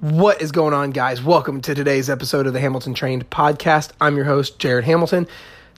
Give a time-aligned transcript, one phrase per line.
[0.00, 1.22] What is going on, guys?
[1.22, 3.90] Welcome to today's episode of the Hamilton Trained Podcast.
[4.00, 5.28] I'm your host, Jared Hamilton.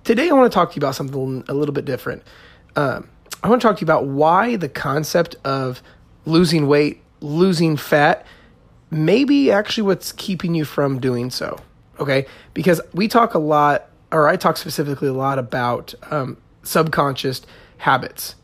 [0.04, 2.22] Today, I want to talk to you about something a little bit different.
[2.76, 3.08] Um,
[3.42, 5.82] I want to talk to you about why the concept of
[6.24, 8.24] losing weight, losing fat,
[8.92, 11.58] may be actually what's keeping you from doing so.
[11.98, 12.26] Okay?
[12.54, 17.42] Because we talk a lot, or I talk specifically a lot about um, subconscious
[17.78, 18.36] habits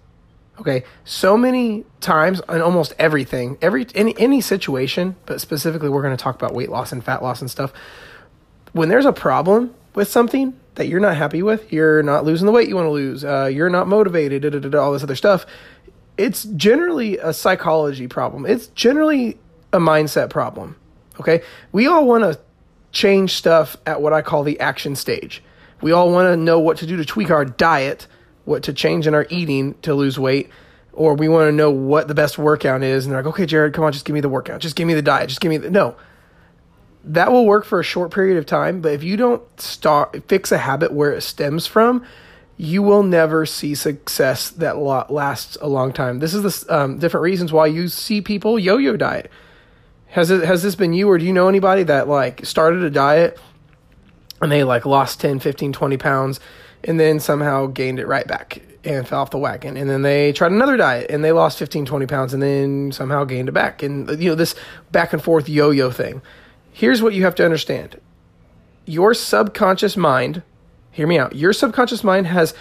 [0.61, 6.17] Okay, so many times in almost everything, every any any situation, but specifically we're going
[6.17, 7.73] to talk about weight loss and fat loss and stuff.
[8.73, 12.53] When there's a problem with something that you're not happy with, you're not losing the
[12.53, 15.17] weight you want to lose, uh, you're not motivated, da, da, da, all this other
[15.17, 15.47] stuff.
[16.17, 18.45] It's generally a psychology problem.
[18.45, 19.39] It's generally
[19.73, 20.77] a mindset problem.
[21.21, 22.39] Okay, we all want to
[22.91, 25.43] change stuff at what I call the action stage.
[25.81, 28.09] We all want to know what to do to tweak our diet
[28.49, 30.51] what to change in our eating to lose weight,
[30.93, 33.75] or we want to know what the best workout is, and they're like, okay, Jared,
[33.75, 35.59] come on, just give me the workout, just give me the diet, just give me
[35.59, 35.95] the no.
[37.05, 40.51] That will work for a short period of time, but if you don't start fix
[40.51, 42.05] a habit where it stems from,
[42.57, 46.19] you will never see success that lasts a long time.
[46.19, 49.31] This is the um, different reasons why you see people yo-yo diet.
[50.09, 52.91] Has it has this been you or do you know anybody that like started a
[52.91, 53.39] diet
[54.41, 56.41] and they like lost 10, 15, 20 pounds
[56.85, 59.77] and then somehow gained it right back and fell off the wagon.
[59.77, 63.25] And then they tried another diet and they lost 15, 20 pounds and then somehow
[63.25, 63.83] gained it back.
[63.83, 64.55] And, you know, this
[64.93, 66.23] back and forth yo yo thing.
[66.73, 67.99] Here's what you have to understand
[68.87, 70.43] your subconscious mind,
[70.91, 72.55] hear me out, your subconscious mind has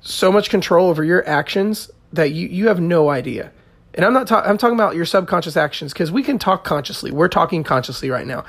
[0.00, 3.52] so much control over your actions that you, you have no idea.
[3.92, 7.10] And I'm not talking I'm talking about your subconscious actions because we can talk consciously.
[7.10, 8.44] We're talking consciously right now.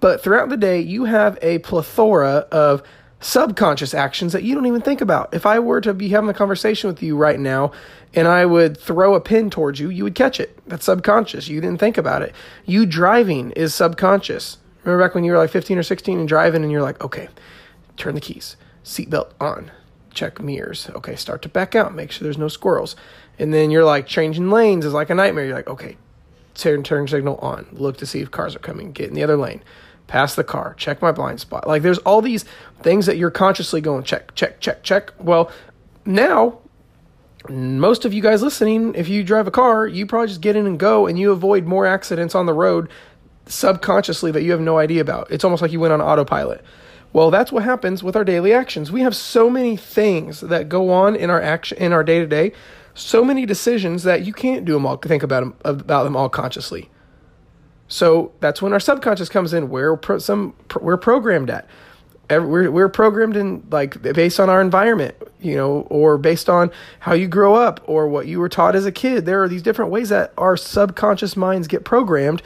[0.00, 2.82] But throughout the day, you have a plethora of
[3.20, 5.32] subconscious actions that you don't even think about.
[5.32, 7.72] If I were to be having a conversation with you right now
[8.14, 10.58] and I would throw a pin towards you, you would catch it.
[10.66, 11.48] That's subconscious.
[11.48, 12.34] You didn't think about it.
[12.66, 14.58] You driving is subconscious.
[14.84, 17.28] Remember back when you were like 15 or 16 and driving and you're like, okay,
[17.96, 19.70] turn the keys, seatbelt on,
[20.12, 20.90] check mirrors.
[20.90, 22.96] Okay, start to back out, make sure there's no squirrels.
[23.38, 25.46] And then you're like changing lanes is like a nightmare.
[25.46, 25.96] You're like, okay,
[26.54, 29.36] turn turn signal on, look to see if cars are coming, get in the other
[29.36, 29.62] lane
[30.06, 31.66] pass the car, check my blind spot.
[31.66, 32.44] Like there's all these
[32.80, 35.12] things that you're consciously going check, check, check, check.
[35.18, 35.50] Well,
[36.04, 36.58] now
[37.48, 40.66] most of you guys listening, if you drive a car, you probably just get in
[40.66, 42.88] and go and you avoid more accidents on the road
[43.46, 45.30] subconsciously that you have no idea about.
[45.30, 46.64] It's almost like you went on autopilot.
[47.12, 48.92] Well, that's what happens with our daily actions.
[48.92, 52.26] We have so many things that go on in our action in our day to
[52.26, 52.52] day,
[52.94, 56.28] so many decisions that you can't do them all think about them about them all
[56.28, 56.90] consciously.
[57.88, 59.68] So that's when our subconscious comes in.
[59.68, 61.68] Where pro- some we're programmed at.
[62.30, 66.70] we're we're programmed in like based on our environment, you know, or based on
[67.00, 69.24] how you grow up or what you were taught as a kid.
[69.24, 72.42] There are these different ways that our subconscious minds get programmed,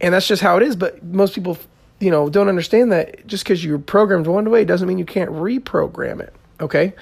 [0.00, 0.74] and that's just how it is.
[0.74, 1.56] But most people,
[2.00, 5.30] you know, don't understand that just because you're programmed one way doesn't mean you can't
[5.30, 6.34] reprogram it.
[6.60, 6.94] Okay,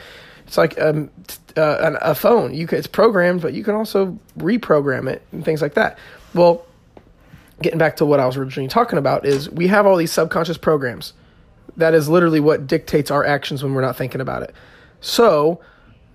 [0.47, 1.11] it's like um,
[1.56, 2.53] uh, a phone.
[2.55, 5.99] You can, it's programmed, but you can also reprogram it and things like that.
[6.34, 6.67] Well
[7.62, 10.59] getting back to what I was originally talking about is we have all these subconscious
[10.59, 11.12] programs.
[11.76, 14.54] That is literally what dictates our actions when we're not thinking about it.
[15.00, 15.60] So,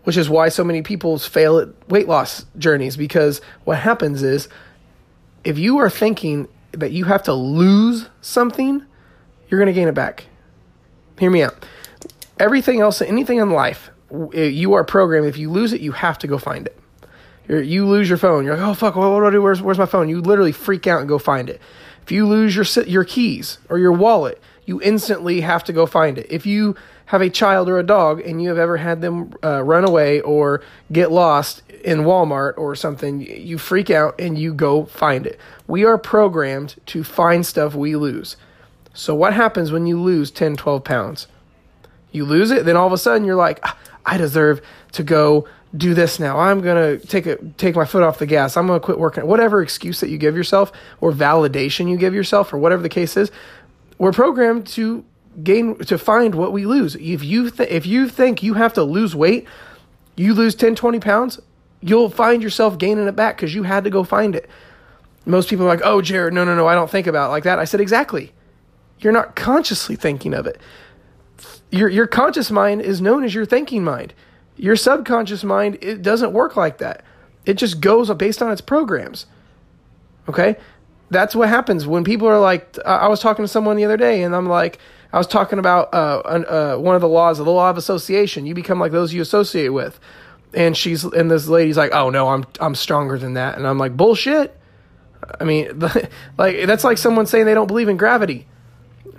[0.04, 4.48] which is why so many people fail at weight loss journeys because what happens is
[5.44, 8.84] if you are thinking that you have to lose something,
[9.48, 10.26] you're going to gain it back.
[11.20, 11.66] Hear me out.
[12.40, 13.90] Everything else, anything in life,
[14.34, 15.28] eh, you are programmed.
[15.28, 16.78] If you lose it, you have to go find it.
[17.48, 18.46] You're, you lose your phone.
[18.46, 19.42] You're like, oh fuck, what, what do I do?
[19.42, 20.10] Where's where's my phone?
[20.10, 21.62] You literally freak out and go find it.
[22.04, 26.18] If you lose your your keys or your wallet, you instantly have to go find
[26.18, 26.28] it.
[26.30, 26.76] If you
[27.08, 30.22] have a child or a dog and you have ever had them uh, run away
[30.22, 30.62] or
[30.92, 35.40] get lost in Walmart or something, you freak out and you go find it.
[35.68, 38.38] We are programmed to find stuff we lose.
[38.94, 41.28] So, what happens when you lose 10, 12 pounds?
[42.16, 44.62] You lose it, then all of a sudden you're like, ah, I deserve
[44.94, 46.40] to go do this now.
[46.40, 48.56] I'm gonna take a take my foot off the gas.
[48.56, 49.28] I'm gonna quit working.
[49.28, 50.72] Whatever excuse that you give yourself
[51.02, 53.32] or validation you give yourself or whatever the case is,
[53.98, 55.04] we're programmed to
[55.44, 56.96] gain to find what we lose.
[56.96, 59.46] If you th- if you think you have to lose weight,
[60.16, 61.40] you lose 10, 20 pounds,
[61.82, 64.50] you'll find yourself gaining it back because you had to go find it.
[65.26, 67.44] Most people are like, "Oh, Jared, no, no, no, I don't think about it like
[67.44, 68.32] that." I said exactly.
[69.00, 70.58] You're not consciously thinking of it.
[71.76, 74.14] Your your conscious mind is known as your thinking mind.
[74.56, 77.04] Your subconscious mind, it doesn't work like that.
[77.46, 79.26] It just goes based on its programs.
[80.30, 80.56] Okay?
[81.10, 84.24] That's what happens when people are like, I was talking to someone the other day
[84.24, 84.80] and I'm like,
[85.14, 88.46] I was talking about uh, uh, one of the laws, the law of association.
[88.46, 90.00] You become like those you associate with.
[90.54, 93.78] And she's and this lady's like, "Oh no, I'm I'm stronger than that." And I'm
[93.78, 94.58] like, "Bullshit."
[95.38, 95.80] I mean,
[96.38, 98.48] like that's like someone saying they don't believe in gravity.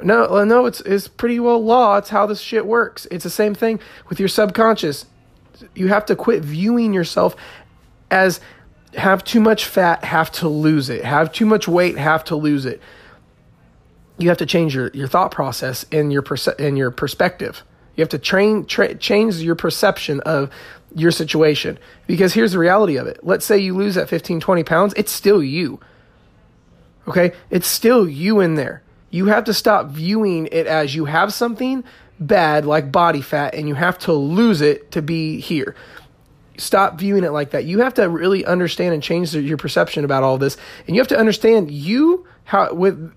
[0.02, 1.96] No, no, it's it's pretty well law.
[1.96, 3.06] It's how this shit works.
[3.10, 5.06] It's the same thing with your subconscious.
[5.74, 7.34] You have to quit viewing yourself
[8.10, 8.40] as
[8.94, 11.04] have too much fat, have to lose it.
[11.04, 12.80] Have too much weight, have to lose it.
[14.18, 17.62] You have to change your, your thought process and your perce- and your perspective.
[17.94, 20.50] You have to train tra- change your perception of
[20.94, 23.20] your situation because here's the reality of it.
[23.22, 25.80] Let's say you lose that 15 20 pounds, it's still you.
[27.08, 27.32] Okay?
[27.50, 28.82] It's still you in there.
[29.10, 31.84] You have to stop viewing it as you have something
[32.18, 35.74] bad like body fat and you have to lose it to be here.
[36.58, 37.64] Stop viewing it like that.
[37.64, 40.56] You have to really understand and change your perception about all this.
[40.86, 43.12] And you have to understand you how with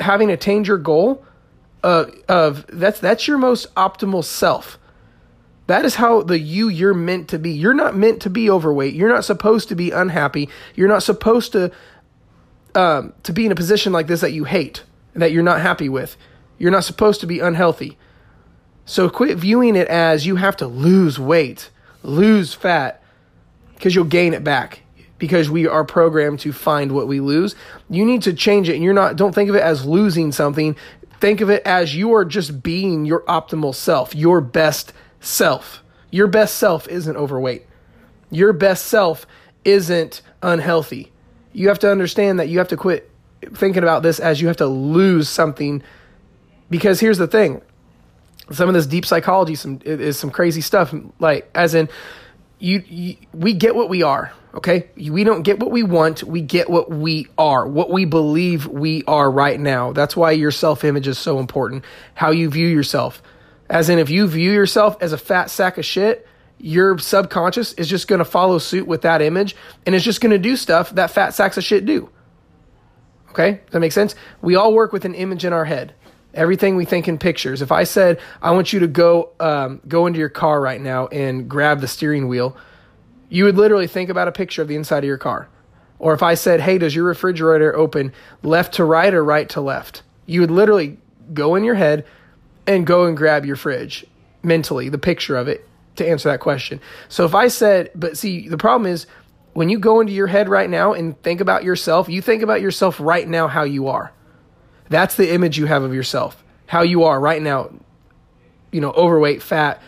[0.00, 1.24] having attained your goal
[1.82, 4.78] uh, of that's that's your most optimal self.
[5.66, 7.50] That is how the you you're meant to be.
[7.50, 8.94] You're not meant to be overweight.
[8.94, 10.48] You're not supposed to be unhappy.
[10.74, 11.72] You're not supposed to
[12.74, 14.84] um, to be in a position like this that you hate
[15.14, 16.16] that you're not happy with.
[16.58, 17.98] You're not supposed to be unhealthy.
[18.84, 21.70] So quit viewing it as you have to lose weight,
[22.02, 23.02] lose fat,
[23.74, 24.80] because you'll gain it back.
[25.18, 27.54] Because we are programmed to find what we lose.
[27.88, 28.74] You need to change it.
[28.74, 30.76] And you're not, don't think of it as losing something.
[31.20, 35.82] Think of it as you are just being your optimal self, your best self.
[36.10, 37.66] Your best self isn't overweight.
[38.30, 39.26] Your best self
[39.64, 41.12] isn't unhealthy.
[41.52, 43.10] You have to understand that you have to quit
[43.52, 45.82] thinking about this as you have to lose something.
[46.70, 47.62] Because here's the thing.
[48.50, 50.94] Some of this deep psychology some is some crazy stuff.
[51.18, 51.88] Like as in
[52.58, 54.88] you, you, we get what we are okay?
[54.96, 56.22] We don't get what we want.
[56.22, 59.92] We get what we are what we believe we are right now.
[59.92, 61.84] That's why your self-image is so important.
[62.14, 63.22] How you view yourself.
[63.68, 66.26] As in if you view yourself as a fat sack of shit
[66.58, 70.30] your subconscious is just going to follow suit with that image and it's just going
[70.30, 72.08] to do stuff that fat sacks of shit do
[73.34, 73.60] Okay?
[73.64, 74.14] Does that make sense?
[74.42, 75.92] We all work with an image in our head.
[76.34, 77.62] Everything we think in pictures.
[77.62, 81.08] If I said, I want you to go um, go into your car right now
[81.08, 82.56] and grab the steering wheel,
[83.28, 85.48] you would literally think about a picture of the inside of your car.
[85.98, 89.60] Or if I said, hey, does your refrigerator open left to right or right to
[89.60, 90.02] left?
[90.26, 90.98] You would literally
[91.32, 92.04] go in your head
[92.66, 94.06] and go and grab your fridge
[94.42, 95.66] mentally, the picture of it
[95.96, 96.80] to answer that question.
[97.08, 99.06] So if I said, but see, the problem is
[99.54, 102.60] when you go into your head right now and think about yourself, you think about
[102.60, 104.12] yourself right now how you are.
[104.90, 107.70] That's the image you have of yourself, how you are right now.
[108.72, 109.80] You know, overweight, fat,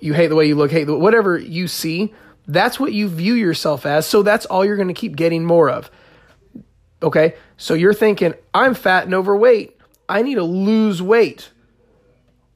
[0.00, 2.12] you hate the way you look, hate the, whatever you see.
[2.48, 4.06] That's what you view yourself as.
[4.06, 5.90] So that's all you're going to keep getting more of.
[7.00, 7.34] Okay?
[7.56, 9.78] So you're thinking, I'm fat and overweight.
[10.08, 11.50] I need to lose weight.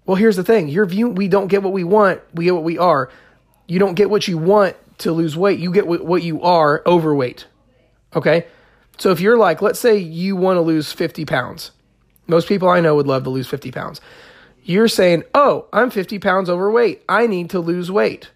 [0.05, 0.69] Well, here's the thing.
[0.69, 3.09] Your view we don't get what we want, we get what we are.
[3.69, 7.47] You don't get what you want to lose weight, you get what you are overweight.
[8.15, 8.47] Okay?
[8.99, 11.71] So if you're like, let's say you want to lose 50 pounds.
[12.27, 14.01] Most people I know would love to lose 50 pounds.
[14.63, 17.03] You're saying, oh, I'm 50 pounds overweight.
[17.09, 18.31] I need to lose weight.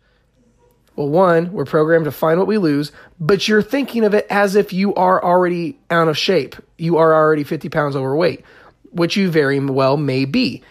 [0.96, 4.54] Well, one, we're programmed to find what we lose, but you're thinking of it as
[4.54, 6.56] if you are already out of shape.
[6.78, 8.44] You are already 50 pounds overweight,
[8.92, 10.62] which you very well may be.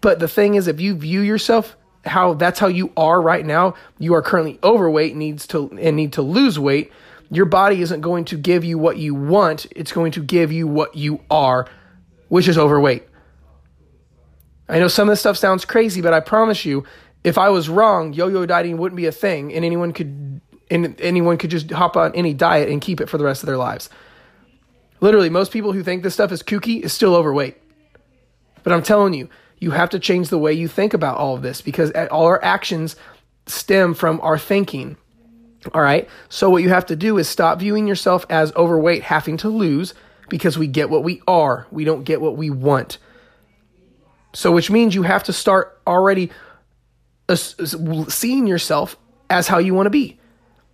[0.00, 3.74] But the thing is, if you view yourself how that's how you are right now,
[3.98, 6.92] you are currently overweight, needs to and need to lose weight,
[7.30, 10.66] your body isn't going to give you what you want, it's going to give you
[10.66, 11.68] what you are,
[12.28, 13.08] which is overweight.
[14.68, 16.84] I know some of this stuff sounds crazy, but I promise you,
[17.24, 20.40] if I was wrong, yo-yo dieting wouldn't be a thing and anyone could
[20.70, 23.46] and anyone could just hop on any diet and keep it for the rest of
[23.46, 23.90] their lives.
[25.00, 27.60] Literally, most people who think this stuff is kooky is still overweight.
[28.62, 29.28] But I'm telling you,
[29.62, 32.42] you have to change the way you think about all of this because all our
[32.44, 32.96] actions
[33.46, 34.96] stem from our thinking.
[35.72, 36.08] All right.
[36.28, 39.94] So, what you have to do is stop viewing yourself as overweight, having to lose,
[40.28, 41.68] because we get what we are.
[41.70, 42.98] We don't get what we want.
[44.32, 46.32] So, which means you have to start already
[47.32, 48.96] seeing yourself
[49.30, 50.18] as how you want to be.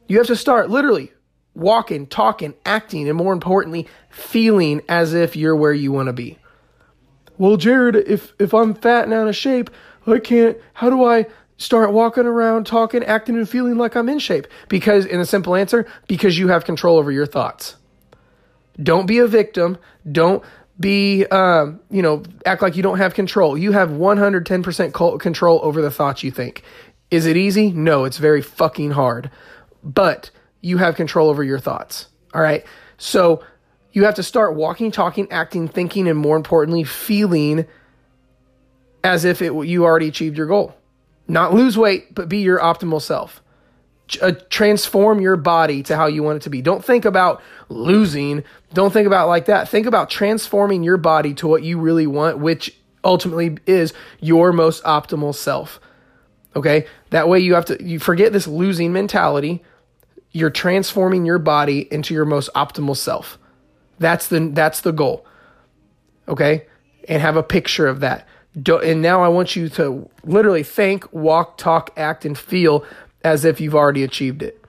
[0.06, 1.12] You have to start literally
[1.54, 6.38] walking, talking, acting, and more importantly, feeling as if you're where you want to be
[7.38, 9.70] well, Jared, if if I'm fat and out of shape,
[10.06, 10.56] I can't.
[10.74, 11.26] How do I
[11.56, 14.46] start walking around, talking, acting, and feeling like I'm in shape?
[14.68, 17.76] Because, in a simple answer, because you have control over your thoughts.
[18.82, 19.78] Don't be a victim.
[20.10, 20.44] Don't
[20.78, 23.58] be, um, you know, act like you don't have control.
[23.58, 26.62] You have 110% control over the thoughts you think.
[27.10, 27.72] Is it easy?
[27.72, 29.30] No, it's very fucking hard.
[29.82, 30.30] But
[30.60, 32.06] you have control over your thoughts.
[32.34, 32.64] All right.
[32.98, 33.42] So
[33.92, 37.66] you have to start walking, talking, acting, thinking, and more importantly, feeling
[39.02, 40.74] as if it, you already achieved your goal.
[41.26, 43.42] Not lose weight, but be your optimal self.
[44.22, 46.62] uh, transform your body to how you want it to be.
[46.62, 48.44] Don't think about losing.
[48.72, 49.68] Don't think about like that.
[49.68, 54.82] Think about transforming your body to what you really want, which ultimately is your most
[54.84, 55.80] optimal self.
[56.56, 56.86] Okay?
[57.10, 59.62] That way you have to you forget this losing mentality.
[60.32, 63.38] You're transforming your body into your most optimal self.
[63.98, 65.26] That's the that's the goal.
[66.26, 66.66] Okay?
[67.08, 68.26] And have a picture of that.
[68.66, 72.84] And now I want you to literally think, walk, talk, act, and feel
[73.22, 74.62] as if you've already achieved it.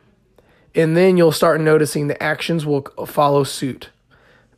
[0.75, 3.89] And then you'll start noticing the actions will follow suit.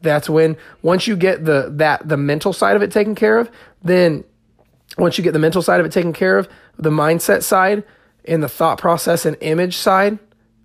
[0.01, 3.49] That's when once you get the that the mental side of it taken care of,
[3.83, 4.23] then
[4.97, 7.83] once you get the mental side of it taken care of, the mindset side
[8.25, 10.19] and the thought process and image side,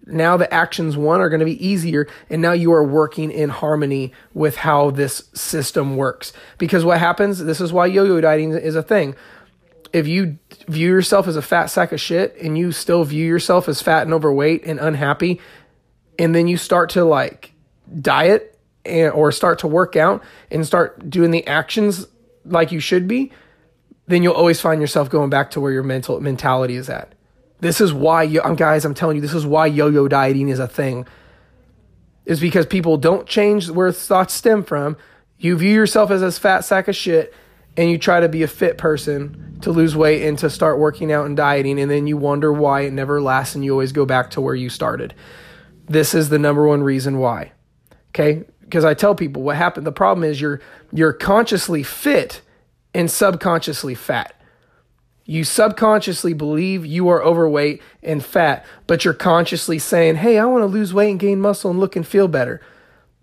[0.07, 3.49] now the actions one are going to be easier and now you are working in
[3.49, 6.33] harmony with how this system works.
[6.59, 9.17] Because what happens, this is why yo-yo dieting is a thing
[9.93, 13.69] if you view yourself as a fat sack of shit and you still view yourself
[13.69, 15.41] as fat and overweight and unhappy,
[16.19, 17.53] and then you start to like
[18.01, 22.07] diet and, or start to work out and start doing the actions
[22.45, 23.33] like you should be,
[24.07, 27.15] then you'll always find yourself going back to where your mental mentality is at.
[27.61, 30.69] This is why, you, guys, I'm telling you, this is why yo-yo dieting is a
[30.69, 31.07] thing.
[32.25, 34.97] Is because people don't change where thoughts stem from.
[35.39, 37.33] You view yourself as a fat sack of shit
[37.77, 41.13] and you try to be a fit person to lose weight and to start working
[41.13, 44.07] out and dieting, and then you wonder why it never lasts and you always go
[44.07, 45.15] back to where you started.
[45.87, 47.53] This is the number one reason why.
[48.11, 48.45] Okay?
[48.61, 49.87] Because I tell people what happened.
[49.87, 50.61] The problem is you're
[50.93, 52.41] you're consciously fit
[52.95, 54.36] and subconsciously fat.
[55.27, 60.63] You subconsciously believe you are overweight and fat, but you're consciously saying, Hey, I want
[60.63, 62.61] to lose weight and gain muscle and look and feel better.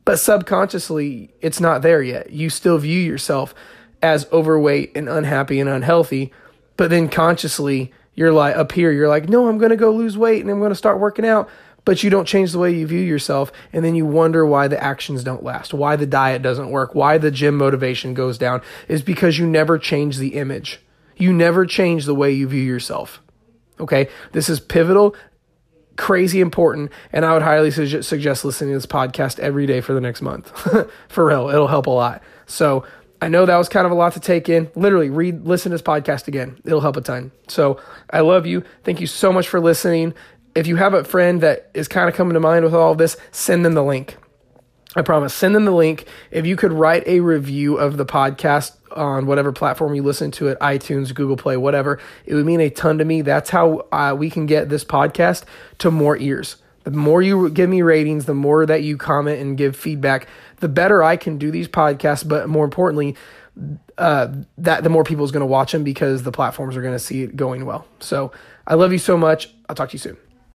[0.05, 2.31] But subconsciously, it's not there yet.
[2.31, 3.55] You still view yourself
[4.01, 6.33] as overweight and unhappy and unhealthy,
[6.75, 10.17] but then consciously you're like up here, you're like, no, I'm going to go lose
[10.17, 11.49] weight and I'm going to start working out.
[11.85, 13.51] But you don't change the way you view yourself.
[13.73, 17.17] And then you wonder why the actions don't last, why the diet doesn't work, why
[17.17, 20.79] the gym motivation goes down is because you never change the image.
[21.17, 23.21] You never change the way you view yourself.
[23.79, 24.09] Okay.
[24.31, 25.15] This is pivotal,
[25.97, 26.91] crazy important.
[27.11, 30.51] And I would highly suggest listening to this podcast every day for the next month.
[31.07, 31.49] for real.
[31.49, 32.23] It'll help a lot.
[32.45, 32.85] So
[33.21, 34.69] I know that was kind of a lot to take in.
[34.75, 36.59] Literally, read, listen to this podcast again.
[36.65, 37.31] It'll help a ton.
[37.47, 37.79] So
[38.09, 38.63] I love you.
[38.83, 40.13] Thank you so much for listening.
[40.55, 42.97] If you have a friend that is kind of coming to mind with all of
[42.97, 44.17] this, send them the link.
[44.95, 45.33] I promise.
[45.33, 46.05] Send them the link.
[46.31, 50.49] If you could write a review of the podcast on whatever platform you listen to
[50.49, 53.21] it, iTunes, Google Play, whatever, it would mean a ton to me.
[53.21, 55.45] That's how uh, we can get this podcast
[55.79, 56.57] to more ears.
[56.83, 60.67] The more you give me ratings, the more that you comment and give feedback, the
[60.67, 62.27] better I can do these podcasts.
[62.27, 63.15] But more importantly,
[63.97, 66.93] uh, that the more people is going to watch them because the platforms are going
[66.93, 67.87] to see it going well.
[67.99, 68.31] So
[68.67, 69.53] I love you so much.
[69.69, 70.17] I'll talk to you soon.